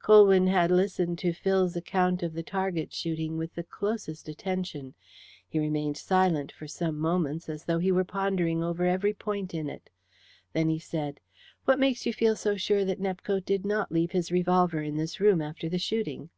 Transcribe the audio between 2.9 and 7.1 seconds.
shooting with the closest attention. He remained silent for some